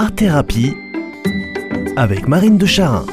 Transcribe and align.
Art 0.00 0.14
Thérapie 0.14 0.76
avec 1.96 2.28
Marine 2.28 2.56
de 2.56 2.66
Charin. 2.66 3.04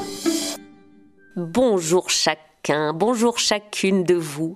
Bonjour 1.35 2.11
chacun, 2.11 2.93
bonjour 2.93 3.39
chacune 3.39 4.03
de 4.03 4.13
vous. 4.13 4.53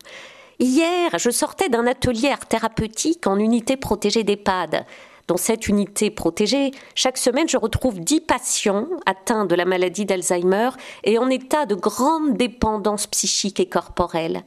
Hier, 0.59 1.09
je 1.17 1.31
sortais 1.31 1.69
d'un 1.69 1.87
atelier 1.87 2.29
art 2.29 2.45
thérapeutique 2.45 3.25
en 3.25 3.39
unité 3.39 3.77
protégée 3.77 4.23
d'EHPAD. 4.23 4.85
Dans 5.25 5.37
cette 5.37 5.67
unité 5.67 6.11
protégée, 6.11 6.69
chaque 6.93 7.17
semaine, 7.17 7.49
je 7.49 7.57
retrouve 7.57 7.99
10 7.99 8.21
patients 8.21 8.87
atteints 9.07 9.45
de 9.45 9.55
la 9.55 9.65
maladie 9.65 10.05
d'Alzheimer 10.05 10.69
et 11.05 11.17
en 11.17 11.31
état 11.31 11.65
de 11.65 11.73
grande 11.73 12.37
dépendance 12.37 13.07
psychique 13.07 13.59
et 13.59 13.69
corporelle. 13.69 14.43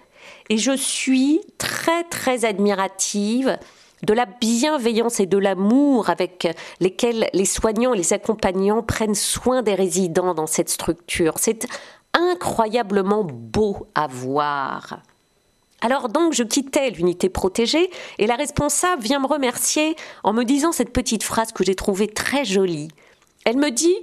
Et 0.50 0.56
je 0.56 0.76
suis 0.76 1.40
très 1.58 2.04
très 2.04 2.44
admirative 2.44 3.58
de 4.02 4.14
la 4.14 4.26
bienveillance 4.26 5.20
et 5.20 5.26
de 5.26 5.38
l'amour 5.38 6.10
avec 6.10 6.48
lesquels 6.80 7.28
les 7.32 7.44
soignants 7.44 7.94
et 7.94 7.98
les 7.98 8.12
accompagnants 8.12 8.82
prennent 8.82 9.14
soin 9.14 9.62
des 9.62 9.74
résidents 9.74 10.34
dans 10.34 10.46
cette 10.46 10.68
structure. 10.68 11.34
C'est 11.36 11.66
incroyablement 12.12 13.24
beau 13.24 13.86
à 13.94 14.06
voir. 14.06 15.00
Alors 15.80 16.08
donc 16.08 16.32
je 16.32 16.42
quittais 16.42 16.90
l'unité 16.90 17.28
protégée 17.28 17.90
et 18.18 18.26
la 18.26 18.36
responsable 18.36 19.02
vient 19.02 19.18
me 19.18 19.26
remercier 19.26 19.96
en 20.22 20.32
me 20.32 20.44
disant 20.44 20.72
cette 20.72 20.92
petite 20.92 21.24
phrase 21.24 21.52
que 21.52 21.64
j'ai 21.64 21.74
trouvée 21.74 22.08
très 22.08 22.44
jolie. 22.44 22.88
Elle 23.44 23.56
me 23.56 23.70
dit 23.70 23.96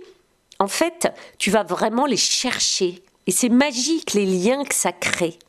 en 0.60 0.68
fait, 0.68 1.14
tu 1.38 1.52
vas 1.52 1.64
vraiment 1.64 2.06
les 2.06 2.18
chercher 2.18 3.02
et 3.28 3.32
c'est 3.32 3.50
magique 3.50 4.14
les 4.14 4.26
liens 4.26 4.66
que 4.66 4.76
ça 4.76 4.92
crée 4.92 5.40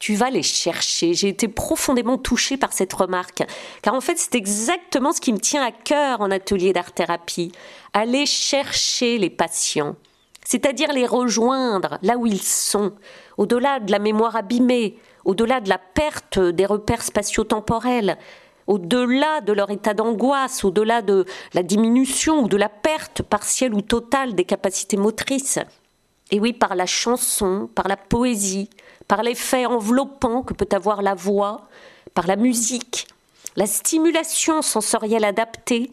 tu 0.00 0.14
vas 0.14 0.30
les 0.30 0.42
chercher. 0.42 1.14
J'ai 1.14 1.28
été 1.28 1.46
profondément 1.46 2.18
touchée 2.18 2.56
par 2.56 2.72
cette 2.72 2.92
remarque, 2.92 3.44
car 3.82 3.94
en 3.94 4.00
fait 4.00 4.18
c'est 4.18 4.34
exactement 4.34 5.12
ce 5.12 5.20
qui 5.20 5.32
me 5.32 5.38
tient 5.38 5.62
à 5.62 5.70
cœur 5.70 6.22
en 6.22 6.30
atelier 6.32 6.72
d'art-thérapie, 6.72 7.52
aller 7.92 8.26
chercher 8.26 9.18
les 9.18 9.30
patients, 9.30 9.94
c'est-à-dire 10.44 10.92
les 10.92 11.06
rejoindre 11.06 11.98
là 12.02 12.16
où 12.16 12.26
ils 12.26 12.42
sont, 12.42 12.94
au-delà 13.36 13.78
de 13.78 13.92
la 13.92 13.98
mémoire 13.98 14.36
abîmée, 14.36 14.98
au-delà 15.24 15.60
de 15.60 15.68
la 15.68 15.78
perte 15.78 16.38
des 16.38 16.66
repères 16.66 17.02
spatio-temporels, 17.02 18.16
au-delà 18.66 19.42
de 19.42 19.52
leur 19.52 19.70
état 19.70 19.92
d'angoisse, 19.92 20.64
au-delà 20.64 21.02
de 21.02 21.26
la 21.52 21.62
diminution 21.62 22.44
ou 22.44 22.48
de 22.48 22.56
la 22.56 22.70
perte 22.70 23.22
partielle 23.22 23.74
ou 23.74 23.82
totale 23.82 24.34
des 24.34 24.44
capacités 24.44 24.96
motrices. 24.96 25.58
Et 26.30 26.40
oui, 26.40 26.52
par 26.52 26.74
la 26.74 26.86
chanson, 26.86 27.68
par 27.74 27.88
la 27.88 27.96
poésie, 27.96 28.70
par 29.10 29.24
l'effet 29.24 29.66
enveloppant 29.66 30.44
que 30.44 30.54
peut 30.54 30.68
avoir 30.70 31.02
la 31.02 31.14
voix, 31.14 31.66
par 32.14 32.28
la 32.28 32.36
musique, 32.36 33.08
la 33.56 33.66
stimulation 33.66 34.62
sensorielle 34.62 35.24
adaptée, 35.24 35.90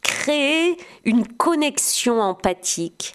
créer 0.00 0.78
une 1.04 1.28
connexion 1.28 2.18
empathique, 2.18 3.14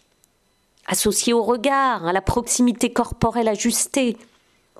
associée 0.86 1.33
au 1.33 1.42
regard, 1.42 2.06
à 2.06 2.14
la 2.14 2.22
proximité 2.22 2.94
corporelle 2.94 3.48
ajustée. 3.48 4.16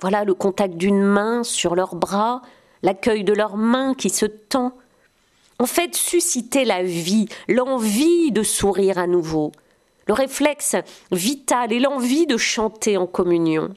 Voilà 0.00 0.22
le 0.22 0.32
contact 0.32 0.76
d'une 0.76 1.02
main 1.02 1.42
sur 1.42 1.74
leur 1.74 1.96
bras, 1.96 2.40
l'accueil 2.84 3.24
de 3.24 3.32
leur 3.32 3.56
main 3.56 3.94
qui 3.94 4.10
se 4.10 4.26
tend. 4.26 4.74
En 5.58 5.66
fait, 5.66 5.96
susciter 5.96 6.64
la 6.64 6.84
vie, 6.84 7.26
l'envie 7.48 8.30
de 8.30 8.44
sourire 8.44 8.98
à 8.98 9.08
nouveau, 9.08 9.50
le 10.06 10.14
réflexe 10.14 10.76
vital 11.10 11.72
et 11.72 11.80
l'envie 11.80 12.28
de 12.28 12.36
chanter 12.36 12.96
en 12.96 13.08
communion. 13.08 13.74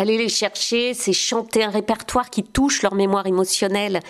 Aller 0.00 0.16
les 0.16 0.30
chercher, 0.30 0.94
c'est 0.94 1.12
chanter 1.12 1.62
un 1.62 1.68
répertoire 1.68 2.30
qui 2.30 2.42
touche 2.42 2.80
leur 2.80 2.94
mémoire 2.94 3.26
émotionnelle, 3.26 4.00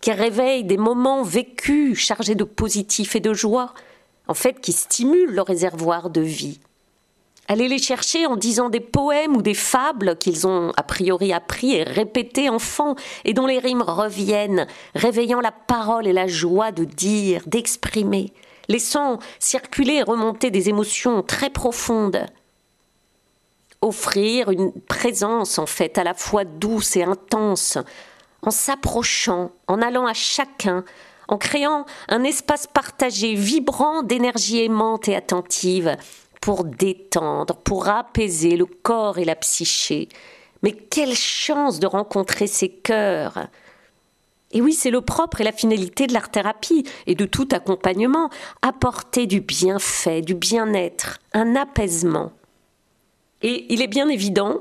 qui 0.00 0.10
réveille 0.10 0.64
des 0.64 0.76
moments 0.76 1.22
vécus 1.22 1.96
chargés 1.96 2.34
de 2.34 2.42
positif 2.42 3.14
et 3.14 3.20
de 3.20 3.32
joie, 3.32 3.72
en 4.26 4.34
fait 4.34 4.60
qui 4.60 4.72
stimule 4.72 5.30
le 5.30 5.42
réservoir 5.42 6.10
de 6.10 6.20
vie. 6.20 6.58
Aller 7.46 7.68
les 7.68 7.78
chercher 7.78 8.26
en 8.26 8.34
disant 8.34 8.70
des 8.70 8.80
poèmes 8.80 9.36
ou 9.36 9.40
des 9.40 9.54
fables 9.54 10.16
qu'ils 10.18 10.48
ont 10.48 10.72
a 10.76 10.82
priori 10.82 11.32
appris 11.32 11.76
et 11.76 11.84
répétés 11.84 12.48
enfants 12.48 12.96
et 13.24 13.32
dont 13.32 13.46
les 13.46 13.60
rimes 13.60 13.84
reviennent, 13.86 14.66
réveillant 14.96 15.40
la 15.40 15.52
parole 15.52 16.08
et 16.08 16.12
la 16.12 16.26
joie 16.26 16.72
de 16.72 16.82
dire, 16.82 17.42
d'exprimer, 17.46 18.32
laissant 18.66 19.20
circuler 19.38 19.98
et 19.98 20.02
remonter 20.02 20.50
des 20.50 20.68
émotions 20.68 21.22
très 21.22 21.50
profondes 21.50 22.26
offrir 23.80 24.50
une 24.50 24.72
présence 24.72 25.58
en 25.58 25.66
fait 25.66 25.98
à 25.98 26.04
la 26.04 26.14
fois 26.14 26.44
douce 26.44 26.96
et 26.96 27.02
intense, 27.02 27.78
en 28.42 28.50
s'approchant, 28.50 29.52
en 29.66 29.82
allant 29.82 30.06
à 30.06 30.14
chacun, 30.14 30.84
en 31.28 31.38
créant 31.38 31.84
un 32.08 32.24
espace 32.24 32.66
partagé, 32.66 33.34
vibrant 33.34 34.02
d'énergie 34.02 34.62
aimante 34.62 35.08
et 35.08 35.16
attentive, 35.16 35.96
pour 36.40 36.64
détendre, 36.64 37.56
pour 37.56 37.88
apaiser 37.88 38.56
le 38.56 38.66
corps 38.66 39.18
et 39.18 39.24
la 39.24 39.34
psyché. 39.34 40.08
Mais 40.62 40.72
quelle 40.72 41.14
chance 41.14 41.80
de 41.80 41.86
rencontrer 41.86 42.46
ces 42.46 42.68
cœurs 42.68 43.48
et 44.52 44.62
oui, 44.62 44.72
c'est 44.72 44.90
le 44.90 45.00
propre 45.00 45.40
et 45.40 45.44
la 45.44 45.52
finalité 45.52 46.06
de 46.06 46.12
l'art-thérapie 46.12 46.84
et 47.06 47.16
de 47.16 47.26
tout 47.26 47.48
accompagnement, 47.50 48.30
apporter 48.62 49.26
du 49.26 49.40
bienfait, 49.40 50.22
du 50.22 50.34
bien-être, 50.34 51.18
un 51.34 51.56
apaisement. 51.56 52.30
Et 53.42 53.66
il 53.72 53.82
est 53.82 53.88
bien 53.88 54.08
évident 54.08 54.60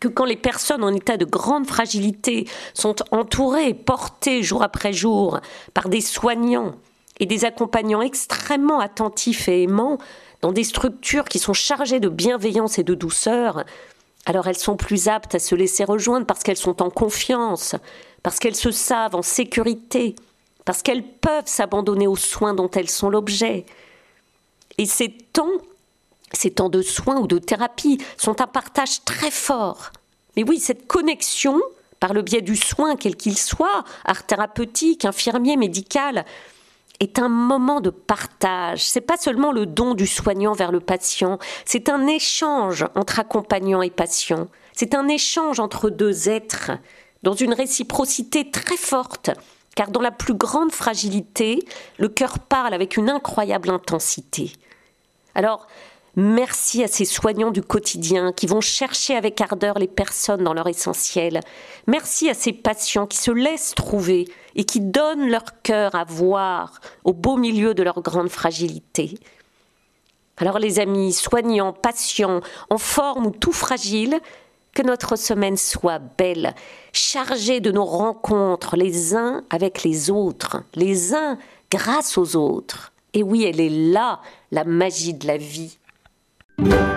que 0.00 0.08
quand 0.08 0.24
les 0.24 0.36
personnes 0.36 0.84
en 0.84 0.94
état 0.94 1.16
de 1.16 1.24
grande 1.24 1.66
fragilité 1.66 2.46
sont 2.74 2.96
entourées, 3.10 3.74
portées 3.74 4.42
jour 4.42 4.62
après 4.62 4.92
jour 4.92 5.40
par 5.72 5.88
des 5.88 6.00
soignants 6.00 6.72
et 7.18 7.26
des 7.26 7.44
accompagnants 7.44 8.02
extrêmement 8.02 8.80
attentifs 8.80 9.48
et 9.48 9.62
aimants, 9.62 9.98
dans 10.42 10.52
des 10.52 10.64
structures 10.64 11.24
qui 11.24 11.38
sont 11.38 11.54
chargées 11.54 12.00
de 12.00 12.08
bienveillance 12.08 12.78
et 12.78 12.84
de 12.84 12.94
douceur, 12.94 13.64
alors 14.26 14.46
elles 14.46 14.58
sont 14.58 14.76
plus 14.76 15.08
aptes 15.08 15.34
à 15.34 15.38
se 15.38 15.54
laisser 15.54 15.84
rejoindre 15.84 16.26
parce 16.26 16.42
qu'elles 16.42 16.56
sont 16.56 16.82
en 16.82 16.90
confiance, 16.90 17.76
parce 18.22 18.38
qu'elles 18.38 18.56
se 18.56 18.70
savent 18.70 19.14
en 19.14 19.22
sécurité, 19.22 20.16
parce 20.64 20.82
qu'elles 20.82 21.04
peuvent 21.04 21.46
s'abandonner 21.46 22.06
aux 22.06 22.16
soins 22.16 22.54
dont 22.54 22.70
elles 22.70 22.90
sont 22.90 23.10
l'objet. 23.10 23.64
Et 24.76 24.86
c'est 24.86 25.14
tant 25.32 25.50
ces 26.34 26.50
temps 26.50 26.68
de 26.68 26.82
soins 26.82 27.18
ou 27.20 27.26
de 27.26 27.38
thérapie 27.38 27.98
sont 28.16 28.40
un 28.40 28.46
partage 28.46 29.04
très 29.04 29.30
fort. 29.30 29.90
Mais 30.36 30.44
oui, 30.48 30.58
cette 30.58 30.86
connexion, 30.86 31.60
par 32.00 32.12
le 32.12 32.22
biais 32.22 32.42
du 32.42 32.56
soin, 32.56 32.96
quel 32.96 33.16
qu'il 33.16 33.38
soit, 33.38 33.84
art 34.04 34.26
thérapeutique, 34.26 35.04
infirmier, 35.04 35.56
médical, 35.56 36.24
est 37.00 37.18
un 37.18 37.28
moment 37.28 37.80
de 37.80 37.90
partage. 37.90 38.84
C'est 38.84 39.00
pas 39.00 39.16
seulement 39.16 39.52
le 39.52 39.66
don 39.66 39.94
du 39.94 40.06
soignant 40.06 40.52
vers 40.52 40.72
le 40.72 40.80
patient, 40.80 41.38
c'est 41.64 41.88
un 41.88 42.06
échange 42.06 42.84
entre 42.94 43.20
accompagnant 43.20 43.82
et 43.82 43.90
patient. 43.90 44.48
C'est 44.72 44.94
un 44.94 45.08
échange 45.08 45.60
entre 45.60 45.90
deux 45.90 46.28
êtres, 46.28 46.72
dans 47.22 47.34
une 47.34 47.54
réciprocité 47.54 48.50
très 48.50 48.76
forte, 48.76 49.30
car 49.76 49.90
dans 49.90 50.00
la 50.00 50.10
plus 50.10 50.34
grande 50.34 50.72
fragilité, 50.72 51.64
le 51.98 52.08
cœur 52.08 52.38
parle 52.38 52.74
avec 52.74 52.96
une 52.96 53.10
incroyable 53.10 53.70
intensité. 53.70 54.52
Alors, 55.34 55.66
Merci 56.16 56.84
à 56.84 56.86
ces 56.86 57.04
soignants 57.04 57.50
du 57.50 57.60
quotidien 57.60 58.32
qui 58.32 58.46
vont 58.46 58.60
chercher 58.60 59.16
avec 59.16 59.40
ardeur 59.40 59.80
les 59.80 59.88
personnes 59.88 60.44
dans 60.44 60.54
leur 60.54 60.68
essentiel. 60.68 61.40
Merci 61.88 62.30
à 62.30 62.34
ces 62.34 62.52
patients 62.52 63.08
qui 63.08 63.16
se 63.16 63.32
laissent 63.32 63.74
trouver 63.74 64.28
et 64.54 64.62
qui 64.62 64.80
donnent 64.80 65.28
leur 65.28 65.60
cœur 65.62 65.96
à 65.96 66.04
voir 66.04 66.80
au 67.02 67.12
beau 67.12 67.36
milieu 67.36 67.74
de 67.74 67.82
leur 67.82 68.00
grande 68.00 68.28
fragilité. 68.28 69.18
Alors 70.36 70.60
les 70.60 70.78
amis, 70.78 71.12
soignants, 71.12 71.72
patients, 71.72 72.40
en 72.70 72.78
forme 72.78 73.26
ou 73.26 73.30
tout 73.30 73.52
fragile, 73.52 74.20
que 74.72 74.82
notre 74.82 75.16
semaine 75.16 75.56
soit 75.56 76.00
belle, 76.00 76.54
chargée 76.92 77.60
de 77.60 77.72
nos 77.72 77.84
rencontres 77.84 78.76
les 78.76 79.16
uns 79.16 79.42
avec 79.50 79.82
les 79.82 80.10
autres, 80.10 80.62
les 80.74 81.14
uns 81.14 81.38
grâce 81.70 82.18
aux 82.18 82.36
autres. 82.36 82.92
Et 83.14 83.22
oui, 83.22 83.44
elle 83.44 83.60
est 83.60 83.92
là, 83.92 84.20
la 84.50 84.64
magie 84.64 85.14
de 85.14 85.26
la 85.26 85.36
vie. 85.36 85.78
you. 86.58 86.93